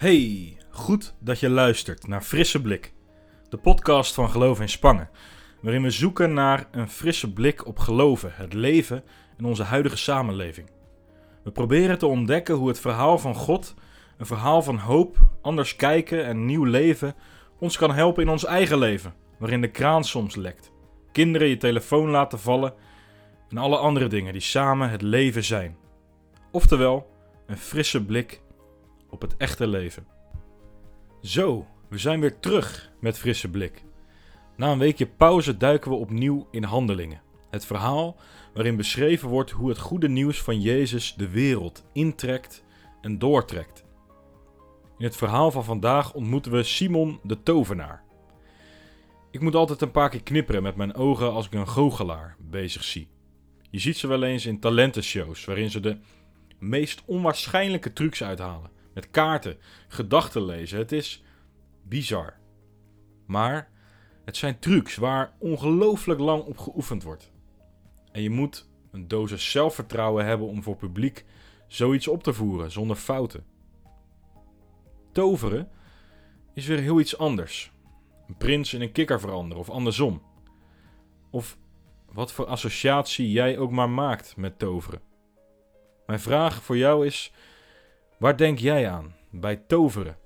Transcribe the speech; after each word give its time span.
Hey, 0.00 0.56
goed 0.70 1.14
dat 1.18 1.40
je 1.40 1.48
luistert 1.48 2.06
naar 2.06 2.22
Frisse 2.22 2.60
Blik, 2.60 2.92
de 3.48 3.56
podcast 3.56 4.14
van 4.14 4.30
Geloof 4.30 4.60
in 4.60 4.68
Spangen, 4.68 5.10
waarin 5.62 5.82
we 5.82 5.90
zoeken 5.90 6.32
naar 6.32 6.68
een 6.70 6.88
frisse 6.88 7.32
blik 7.32 7.66
op 7.66 7.78
geloven, 7.78 8.32
het 8.34 8.52
leven 8.52 9.04
en 9.38 9.44
onze 9.44 9.62
huidige 9.62 9.96
samenleving. 9.96 10.70
We 11.44 11.50
proberen 11.50 11.98
te 11.98 12.06
ontdekken 12.06 12.54
hoe 12.54 12.68
het 12.68 12.80
verhaal 12.80 13.18
van 13.18 13.34
God, 13.34 13.74
een 14.18 14.26
verhaal 14.26 14.62
van 14.62 14.76
hoop, 14.76 15.16
anders 15.42 15.76
kijken 15.76 16.24
en 16.24 16.44
nieuw 16.44 16.64
leven, 16.64 17.14
ons 17.58 17.76
kan 17.76 17.92
helpen 17.92 18.22
in 18.22 18.28
ons 18.28 18.44
eigen 18.44 18.78
leven, 18.78 19.14
waarin 19.38 19.60
de 19.60 19.70
kraan 19.70 20.04
soms 20.04 20.36
lekt, 20.36 20.72
kinderen 21.12 21.48
je 21.48 21.56
telefoon 21.56 22.08
laten 22.08 22.38
vallen 22.38 22.74
en 23.48 23.58
alle 23.58 23.76
andere 23.76 24.06
dingen 24.06 24.32
die 24.32 24.42
samen 24.42 24.90
het 24.90 25.02
leven 25.02 25.44
zijn. 25.44 25.76
Oftewel, 26.50 27.10
een 27.46 27.58
frisse 27.58 28.04
blik 28.04 28.40
op 29.10 29.20
het 29.20 29.36
echte 29.36 29.66
leven. 29.66 30.06
Zo, 31.22 31.66
we 31.88 31.98
zijn 31.98 32.20
weer 32.20 32.38
terug 32.38 32.92
met 33.00 33.18
frisse 33.18 33.50
blik. 33.50 33.84
Na 34.56 34.72
een 34.72 34.78
weekje 34.78 35.06
pauze 35.06 35.56
duiken 35.56 35.90
we 35.90 35.96
opnieuw 35.96 36.48
in 36.50 36.62
handelingen. 36.62 37.22
Het 37.50 37.66
verhaal 37.66 38.16
waarin 38.54 38.76
beschreven 38.76 39.28
wordt 39.28 39.50
hoe 39.50 39.68
het 39.68 39.78
goede 39.78 40.08
nieuws 40.08 40.42
van 40.42 40.60
Jezus 40.60 41.14
de 41.14 41.28
wereld 41.28 41.84
intrekt 41.92 42.64
en 43.00 43.18
doortrekt. 43.18 43.84
In 44.98 45.04
het 45.04 45.16
verhaal 45.16 45.50
van 45.50 45.64
vandaag 45.64 46.14
ontmoeten 46.14 46.52
we 46.52 46.62
Simon 46.62 47.20
de 47.22 47.42
tovenaar. 47.42 48.02
Ik 49.30 49.40
moet 49.40 49.54
altijd 49.54 49.80
een 49.80 49.90
paar 49.90 50.08
keer 50.08 50.22
knipperen 50.22 50.62
met 50.62 50.76
mijn 50.76 50.94
ogen 50.94 51.32
als 51.32 51.46
ik 51.46 51.52
een 51.52 51.68
goochelaar 51.68 52.36
bezig 52.38 52.84
zie. 52.84 53.08
Je 53.70 53.78
ziet 53.78 53.96
ze 53.96 54.06
wel 54.06 54.22
eens 54.22 54.46
in 54.46 54.60
talentenshows 54.60 55.44
waarin 55.44 55.70
ze 55.70 55.80
de 55.80 55.98
meest 56.58 57.02
onwaarschijnlijke 57.04 57.92
trucs 57.92 58.22
uithalen. 58.22 58.70
Kaarten, 59.06 59.58
gedachten 59.88 60.44
lezen. 60.44 60.78
Het 60.78 60.92
is 60.92 61.24
bizar. 61.82 62.38
Maar 63.26 63.70
het 64.24 64.36
zijn 64.36 64.58
trucs 64.58 64.96
waar 64.96 65.32
ongelooflijk 65.38 66.20
lang 66.20 66.42
op 66.44 66.58
geoefend 66.58 67.02
wordt. 67.02 67.32
En 68.12 68.22
je 68.22 68.30
moet 68.30 68.68
een 68.90 69.08
dosis 69.08 69.50
zelfvertrouwen 69.50 70.24
hebben 70.24 70.46
om 70.46 70.62
voor 70.62 70.76
publiek 70.76 71.24
zoiets 71.66 72.08
op 72.08 72.22
te 72.22 72.32
voeren 72.32 72.70
zonder 72.70 72.96
fouten. 72.96 73.44
Toveren 75.12 75.68
is 76.54 76.66
weer 76.66 76.78
heel 76.78 77.00
iets 77.00 77.18
anders. 77.18 77.72
Een 78.28 78.36
prins 78.36 78.74
in 78.74 78.80
een 78.80 78.92
kikker 78.92 79.20
veranderen 79.20 79.62
of 79.62 79.70
andersom. 79.70 80.22
Of 81.30 81.58
wat 82.12 82.32
voor 82.32 82.46
associatie 82.46 83.30
jij 83.30 83.58
ook 83.58 83.70
maar 83.70 83.90
maakt 83.90 84.36
met 84.36 84.58
toveren. 84.58 85.00
Mijn 86.06 86.20
vraag 86.20 86.62
voor 86.62 86.76
jou 86.76 87.06
is: 87.06 87.32
waar 88.20 88.36
denk 88.36 88.58
jij 88.58 88.90
aan 88.90 89.14
bij 89.30 89.56
toveren? 89.56 90.16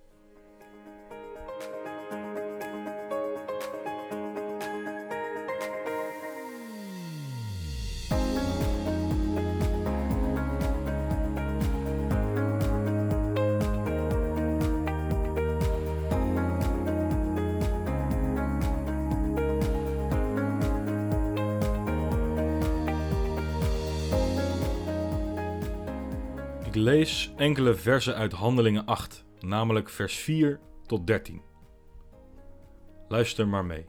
Ik 26.75 26.81
lees 26.81 27.33
enkele 27.37 27.75
versen 27.75 28.15
uit 28.15 28.33
Handelingen 28.33 28.87
8, 28.87 29.25
namelijk 29.41 29.89
vers 29.89 30.17
4 30.17 30.61
tot 30.87 31.07
13. 31.07 31.43
Luister 33.09 33.49
maar 33.49 33.65
mee. 33.65 33.85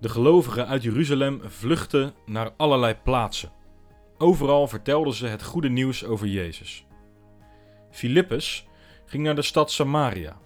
De 0.00 0.08
gelovigen 0.08 0.66
uit 0.66 0.82
Jeruzalem 0.82 1.40
vluchtten 1.44 2.14
naar 2.26 2.52
allerlei 2.56 2.94
plaatsen. 2.94 3.52
Overal 4.18 4.68
vertelden 4.68 5.14
ze 5.14 5.26
het 5.26 5.42
goede 5.42 5.68
nieuws 5.68 6.04
over 6.04 6.26
Jezus. 6.26 6.86
Filippus 7.90 8.66
ging 9.04 9.22
naar 9.22 9.34
de 9.34 9.42
stad 9.42 9.70
Samaria. 9.70 10.38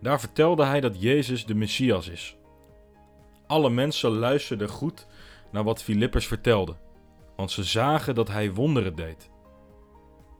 Daar 0.00 0.20
vertelde 0.20 0.64
hij 0.64 0.80
dat 0.80 1.00
Jezus 1.00 1.46
de 1.46 1.54
Messias 1.54 2.08
is. 2.08 2.36
Alle 3.46 3.70
mensen 3.70 4.10
luisterden 4.10 4.68
goed 4.68 5.06
naar 5.52 5.64
wat 5.64 5.82
Filippus 5.82 6.26
vertelde 6.26 6.76
want 7.40 7.52
ze 7.52 7.64
zagen 7.64 8.14
dat 8.14 8.28
hij 8.28 8.52
wonderen 8.52 8.94
deed. 8.94 9.30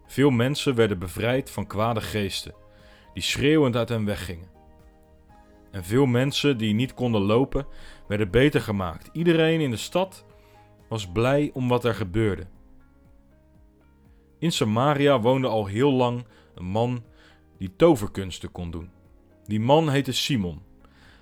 Veel 0.06 0.30
mensen 0.30 0.74
werden 0.74 0.98
bevrijd 0.98 1.50
van 1.50 1.66
kwade 1.66 2.00
geesten, 2.00 2.54
die 3.14 3.22
schreeuwend 3.22 3.76
uit 3.76 3.88
hen 3.88 4.04
weggingen. 4.04 4.48
En 5.70 5.84
veel 5.84 6.06
mensen 6.06 6.58
die 6.58 6.74
niet 6.74 6.94
konden 6.94 7.20
lopen, 7.20 7.66
werden 8.08 8.30
beter 8.30 8.60
gemaakt. 8.60 9.08
Iedereen 9.12 9.60
in 9.60 9.70
de 9.70 9.76
stad 9.76 10.24
was 10.88 11.08
blij 11.08 11.50
om 11.54 11.68
wat 11.68 11.84
er 11.84 11.94
gebeurde. 11.94 12.46
In 14.38 14.52
Samaria 14.52 15.20
woonde 15.20 15.48
al 15.48 15.66
heel 15.66 15.92
lang 15.92 16.26
een 16.54 16.64
man 16.64 17.04
die 17.58 17.76
toverkunsten 17.76 18.52
kon 18.52 18.70
doen. 18.70 18.90
Die 19.44 19.60
man 19.60 19.88
heette 19.88 20.12
Simon. 20.12 20.62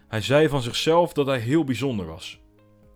Hij 0.09 0.21
zei 0.21 0.49
van 0.49 0.62
zichzelf 0.62 1.12
dat 1.12 1.27
hij 1.27 1.39
heel 1.39 1.65
bijzonder 1.65 2.06
was. 2.06 2.41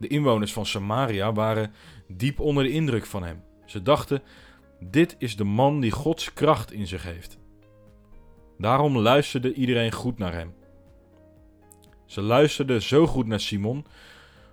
De 0.02 0.08
inwoners 0.08 0.52
van 0.52 0.66
Samaria 0.66 1.32
waren 1.32 1.72
diep 2.08 2.40
onder 2.40 2.64
de 2.64 2.70
indruk 2.70 3.06
van 3.06 3.22
hem. 3.22 3.42
Ze 3.64 3.82
dachten: 3.82 4.22
dit 4.80 5.16
is 5.18 5.36
de 5.36 5.44
man 5.44 5.80
die 5.80 5.90
Gods 5.90 6.32
kracht 6.32 6.72
in 6.72 6.86
zich 6.86 7.02
heeft. 7.02 7.38
Daarom 8.58 8.98
luisterde 8.98 9.54
iedereen 9.54 9.92
goed 9.92 10.18
naar 10.18 10.32
hem. 10.32 10.54
Ze 12.06 12.20
luisterden 12.20 12.82
zo 12.82 13.06
goed 13.06 13.26
naar 13.26 13.40
Simon, 13.40 13.86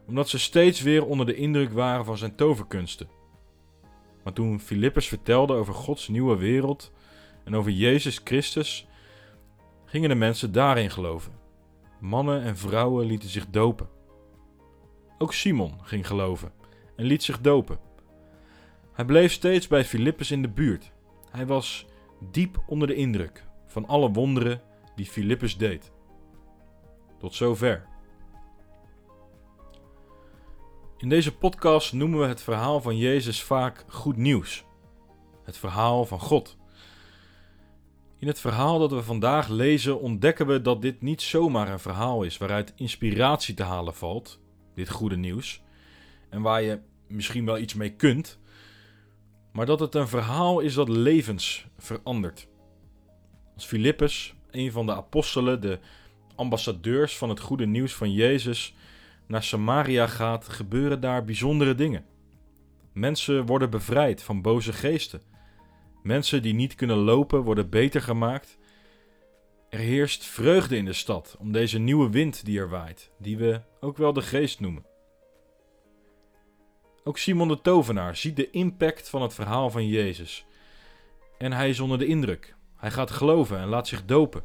omdat 0.07 0.29
ze 0.29 0.39
steeds 0.39 0.81
weer 0.81 1.05
onder 1.05 1.25
de 1.25 1.35
indruk 1.35 1.71
waren 1.71 2.05
van 2.05 2.17
zijn 2.17 2.35
toverkunsten. 2.35 3.09
Maar 4.23 4.33
toen 4.33 4.59
Filippus 4.59 5.07
vertelde 5.07 5.53
over 5.53 5.73
Gods 5.73 6.07
nieuwe 6.07 6.37
wereld 6.37 6.91
en 7.43 7.55
over 7.55 7.71
Jezus 7.71 8.21
Christus, 8.23 8.87
gingen 9.85 10.09
de 10.09 10.15
mensen 10.15 10.51
daarin 10.51 10.89
geloven. 10.89 11.31
Mannen 11.99 12.41
en 12.41 12.57
vrouwen 12.57 13.05
lieten 13.05 13.29
zich 13.29 13.47
dopen. 13.49 13.97
Ook 15.21 15.33
Simon 15.33 15.73
ging 15.81 16.07
geloven 16.07 16.51
en 16.95 17.05
liet 17.05 17.23
zich 17.23 17.41
dopen. 17.41 17.79
Hij 18.93 19.05
bleef 19.05 19.31
steeds 19.31 19.67
bij 19.67 19.85
Filippus 19.85 20.31
in 20.31 20.41
de 20.41 20.49
buurt. 20.49 20.91
Hij 21.31 21.45
was 21.45 21.85
diep 22.31 22.63
onder 22.67 22.87
de 22.87 22.95
indruk 22.95 23.45
van 23.67 23.87
alle 23.87 24.11
wonderen 24.11 24.61
die 24.95 25.05
Filippus 25.05 25.57
deed. 25.57 25.91
Tot 27.17 27.35
zover. 27.35 27.85
In 30.97 31.09
deze 31.09 31.37
podcast 31.37 31.93
noemen 31.93 32.19
we 32.19 32.25
het 32.25 32.41
verhaal 32.41 32.81
van 32.81 32.97
Jezus 32.97 33.43
vaak 33.43 33.85
goed 33.87 34.17
nieuws. 34.17 34.65
Het 35.43 35.57
verhaal 35.57 36.05
van 36.05 36.19
God. 36.19 36.57
In 38.17 38.27
het 38.27 38.39
verhaal 38.39 38.79
dat 38.79 38.91
we 38.91 39.03
vandaag 39.03 39.47
lezen 39.47 39.99
ontdekken 39.99 40.47
we 40.47 40.61
dat 40.61 40.81
dit 40.81 41.01
niet 41.01 41.21
zomaar 41.21 41.69
een 41.69 41.79
verhaal 41.79 42.23
is 42.23 42.37
waaruit 42.37 42.73
inspiratie 42.75 43.53
te 43.53 43.63
halen 43.63 43.95
valt, 43.95 44.39
dit 44.79 44.89
goede 44.89 45.17
nieuws, 45.17 45.61
en 46.29 46.41
waar 46.41 46.61
je 46.61 46.79
misschien 47.07 47.45
wel 47.45 47.57
iets 47.57 47.73
mee 47.73 47.95
kunt, 47.95 48.39
maar 49.51 49.65
dat 49.65 49.79
het 49.79 49.95
een 49.95 50.07
verhaal 50.07 50.59
is 50.59 50.73
dat 50.73 50.89
levens 50.89 51.65
verandert. 51.77 52.47
Als 53.55 53.65
Filippus, 53.65 54.35
een 54.51 54.71
van 54.71 54.85
de 54.85 54.95
apostelen, 54.95 55.61
de 55.61 55.79
ambassadeurs 56.35 57.17
van 57.17 57.29
het 57.29 57.39
goede 57.39 57.65
nieuws 57.65 57.93
van 57.93 58.11
Jezus, 58.11 58.75
naar 59.27 59.43
Samaria 59.43 60.07
gaat, 60.07 60.47
gebeuren 60.47 60.99
daar 60.99 61.25
bijzondere 61.25 61.75
dingen. 61.75 62.05
Mensen 62.93 63.45
worden 63.45 63.69
bevrijd 63.69 64.23
van 64.23 64.41
boze 64.41 64.73
geesten. 64.73 65.21
Mensen 66.03 66.41
die 66.41 66.53
niet 66.53 66.75
kunnen 66.75 66.97
lopen 66.97 67.41
worden 67.41 67.69
beter 67.69 68.01
gemaakt. 68.01 68.57
Er 69.69 69.79
heerst 69.79 70.25
vreugde 70.25 70.77
in 70.77 70.85
de 70.85 70.93
stad 70.93 71.35
om 71.39 71.51
deze 71.51 71.79
nieuwe 71.79 72.09
wind 72.09 72.45
die 72.45 72.59
er 72.59 72.69
waait, 72.69 73.11
die 73.17 73.37
we 73.37 73.61
ook 73.79 73.97
wel 73.97 74.13
de 74.13 74.21
geest 74.21 74.59
noemen. 74.59 74.85
Ook 77.03 77.17
Simon 77.17 77.47
de 77.47 77.61
Tovenaar 77.61 78.15
ziet 78.15 78.35
de 78.35 78.49
impact 78.49 79.09
van 79.09 79.21
het 79.21 79.33
verhaal 79.33 79.69
van 79.69 79.87
Jezus. 79.87 80.45
En 81.37 81.51
hij 81.51 81.69
is 81.69 81.79
onder 81.79 81.97
de 81.97 82.05
indruk. 82.05 82.55
Hij 82.75 82.91
gaat 82.91 83.11
geloven 83.11 83.57
en 83.57 83.67
laat 83.67 83.87
zich 83.87 84.05
dopen. 84.05 84.43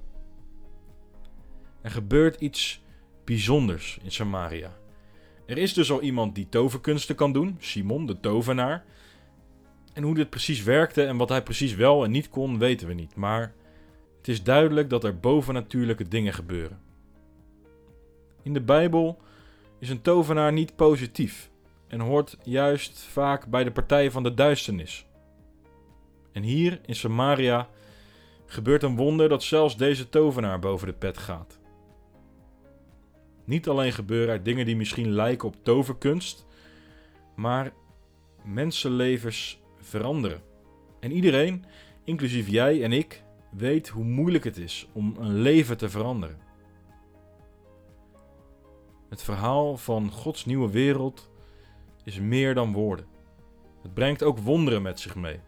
Er 1.82 1.90
gebeurt 1.90 2.40
iets 2.40 2.82
bijzonders 3.24 3.98
in 4.02 4.10
Samaria. 4.10 4.76
Er 5.46 5.58
is 5.58 5.74
dus 5.74 5.90
al 5.90 6.02
iemand 6.02 6.34
die 6.34 6.48
toverkunsten 6.48 7.14
kan 7.14 7.32
doen, 7.32 7.56
Simon 7.58 8.06
de 8.06 8.20
Tovenaar. 8.20 8.84
En 9.92 10.02
hoe 10.02 10.14
dit 10.14 10.30
precies 10.30 10.62
werkte 10.62 11.04
en 11.04 11.16
wat 11.16 11.28
hij 11.28 11.42
precies 11.42 11.74
wel 11.74 12.04
en 12.04 12.10
niet 12.10 12.28
kon, 12.28 12.58
weten 12.58 12.86
we 12.86 12.94
niet. 12.94 13.16
Maar 13.16 13.54
het 14.24 14.32
is 14.32 14.42
duidelijk 14.42 14.90
dat 14.90 15.04
er 15.04 15.18
bovennatuurlijke 15.18 16.08
dingen 16.08 16.32
gebeuren. 16.32 16.80
In 18.42 18.52
de 18.52 18.60
Bijbel 18.60 19.20
is 19.78 19.88
een 19.88 20.00
tovenaar 20.00 20.52
niet 20.52 20.76
positief 20.76 21.50
en 21.88 22.00
hoort 22.00 22.36
juist 22.42 22.98
vaak 22.98 23.46
bij 23.46 23.64
de 23.64 23.70
partijen 23.70 24.12
van 24.12 24.22
de 24.22 24.34
duisternis. 24.34 25.06
En 26.32 26.42
hier 26.42 26.80
in 26.86 26.94
Samaria 26.94 27.68
gebeurt 28.46 28.82
een 28.82 28.96
wonder 28.96 29.28
dat 29.28 29.42
zelfs 29.42 29.76
deze 29.76 30.08
tovenaar 30.08 30.58
boven 30.58 30.86
de 30.86 30.94
pet 30.94 31.18
gaat. 31.18 31.58
Niet 33.44 33.68
alleen 33.68 33.92
gebeuren 33.92 34.34
er 34.34 34.42
dingen 34.42 34.66
die 34.66 34.76
misschien 34.76 35.12
lijken 35.12 35.48
op 35.48 35.64
toverkunst, 35.64 36.46
maar 37.36 37.72
mensenlevens 38.44 39.60
veranderen. 39.78 40.42
En 41.00 41.12
iedereen, 41.12 41.64
inclusief 42.04 42.48
jij 42.48 42.82
en 42.82 42.92
ik, 42.92 43.23
weet 43.56 43.88
hoe 43.88 44.04
moeilijk 44.04 44.44
het 44.44 44.56
is 44.56 44.88
om 44.92 45.16
een 45.18 45.34
leven 45.34 45.76
te 45.76 45.88
veranderen. 45.88 46.38
Het 49.08 49.22
verhaal 49.22 49.76
van 49.76 50.10
Gods 50.10 50.44
nieuwe 50.44 50.70
wereld 50.70 51.30
is 52.04 52.18
meer 52.18 52.54
dan 52.54 52.72
woorden. 52.72 53.06
Het 53.82 53.94
brengt 53.94 54.22
ook 54.22 54.38
wonderen 54.38 54.82
met 54.82 55.00
zich 55.00 55.14
mee. 55.14 55.40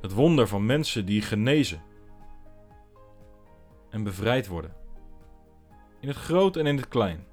Het 0.00 0.12
wonder 0.12 0.48
van 0.48 0.66
mensen 0.66 1.06
die 1.06 1.22
genezen 1.22 1.82
en 3.90 4.02
bevrijd 4.02 4.46
worden. 4.46 4.74
In 6.00 6.08
het 6.08 6.16
groot 6.16 6.56
en 6.56 6.66
in 6.66 6.76
het 6.76 6.88
klein. 6.88 7.26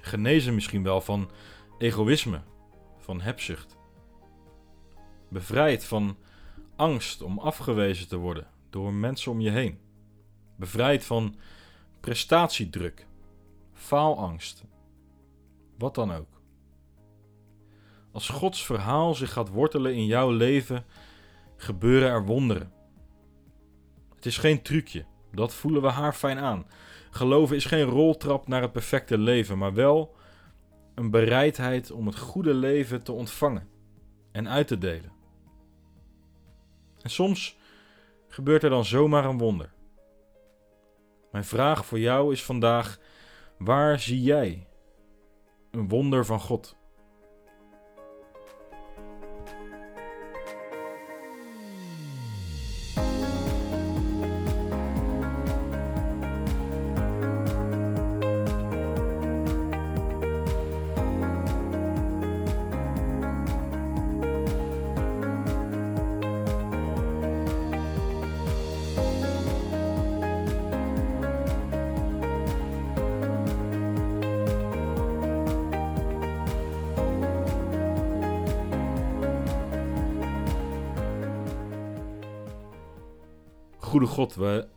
Genezen 0.00 0.54
misschien 0.54 0.82
wel 0.82 1.00
van 1.00 1.30
egoïsme, 1.78 2.40
van 2.98 3.20
hebzucht. 3.20 3.76
Bevrijd 5.28 5.84
van 5.84 6.16
angst 6.82 7.22
om 7.22 7.38
afgewezen 7.38 8.08
te 8.08 8.16
worden 8.16 8.46
door 8.70 8.92
mensen 8.92 9.32
om 9.32 9.40
je 9.40 9.50
heen. 9.50 9.78
Bevrijd 10.56 11.04
van 11.04 11.36
prestatiedruk, 12.00 13.06
faalangst, 13.72 14.64
wat 15.78 15.94
dan 15.94 16.12
ook. 16.12 16.40
Als 18.12 18.28
Gods 18.28 18.64
verhaal 18.64 19.14
zich 19.14 19.32
gaat 19.32 19.48
wortelen 19.48 19.94
in 19.94 20.06
jouw 20.06 20.30
leven, 20.30 20.84
gebeuren 21.56 22.08
er 22.08 22.24
wonderen. 22.24 22.72
Het 24.14 24.26
is 24.26 24.38
geen 24.38 24.62
trucje, 24.62 25.04
dat 25.32 25.54
voelen 25.54 25.82
we 25.82 25.88
haar 25.88 26.12
fijn 26.12 26.38
aan. 26.38 26.66
Geloven 27.10 27.56
is 27.56 27.64
geen 27.64 27.84
roltrap 27.84 28.48
naar 28.48 28.62
het 28.62 28.72
perfecte 28.72 29.18
leven, 29.18 29.58
maar 29.58 29.74
wel 29.74 30.14
een 30.94 31.10
bereidheid 31.10 31.90
om 31.90 32.06
het 32.06 32.18
goede 32.18 32.54
leven 32.54 33.02
te 33.02 33.12
ontvangen 33.12 33.68
en 34.32 34.48
uit 34.48 34.66
te 34.66 34.78
delen. 34.78 35.21
En 37.02 37.10
soms 37.10 37.56
gebeurt 38.28 38.62
er 38.62 38.70
dan 38.70 38.84
zomaar 38.84 39.24
een 39.24 39.38
wonder. 39.38 39.72
Mijn 41.32 41.44
vraag 41.44 41.86
voor 41.86 41.98
jou 41.98 42.32
is 42.32 42.44
vandaag: 42.44 42.98
waar 43.58 44.00
zie 44.00 44.22
jij 44.22 44.66
een 45.70 45.88
wonder 45.88 46.26
van 46.26 46.40
God? 46.40 46.76
Goede 83.92 84.06
God, 84.06 84.34
we 84.34 84.68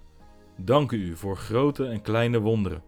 danken 0.55 0.99
u 0.99 1.15
voor 1.15 1.37
grote 1.37 1.85
en 1.85 2.01
kleine 2.01 2.39
wonderen. 2.39 2.83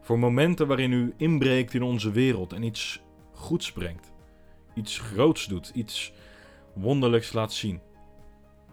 Voor 0.00 0.18
momenten 0.18 0.66
waarin 0.66 0.92
u 0.92 1.14
inbreekt 1.16 1.74
in 1.74 1.82
onze 1.82 2.10
wereld 2.10 2.52
en 2.52 2.62
iets 2.62 3.02
goeds 3.32 3.72
brengt. 3.72 4.12
Iets 4.74 4.98
groots 4.98 5.46
doet, 5.46 5.68
iets 5.74 6.12
wonderlijks 6.74 7.32
laat 7.32 7.52
zien. 7.52 7.80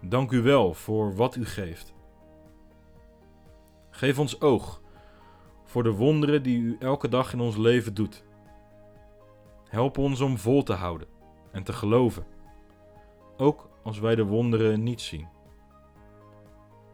Dank 0.02 0.32
u 0.32 0.42
wel 0.42 0.74
voor 0.74 1.16
wat 1.16 1.36
u 1.36 1.46
geeft. 1.46 1.94
Geef 3.90 4.20
ons 4.20 4.42
oog 4.42 4.82
voor 5.64 5.84
de 5.84 5.92
wonderen 5.92 6.44
die 6.44 6.60
u 6.60 6.76
elke 6.80 7.10
dag 7.10 7.34
in 7.34 7.40
ons 7.40 7.58
leven 7.58 7.94
doet. 7.94 8.24
Help 9.68 9.98
ons 9.98 10.22
om 10.22 10.38
vol 10.38 10.64
te 10.64 10.74
houden 10.74 11.08
en 11.52 11.64
te 11.64 11.74
geloven, 11.74 12.26
ook 13.38 13.70
als 13.84 14.00
wij 14.00 14.16
de 14.16 14.26
wonderen 14.26 14.84
niet 14.84 15.02
zien. 15.02 15.40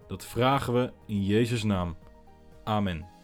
Dat 0.07 0.25
vragen 0.25 0.73
we 0.73 0.91
in 1.05 1.23
Jezus' 1.23 1.63
naam. 1.63 1.95
Amen. 2.63 3.16